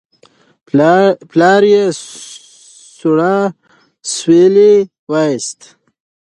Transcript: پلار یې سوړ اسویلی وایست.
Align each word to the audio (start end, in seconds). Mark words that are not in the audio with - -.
پلار 1.31 1.63
یې 1.73 1.83
سوړ 2.97 3.17
اسویلی 3.29 4.75
وایست. 5.11 5.59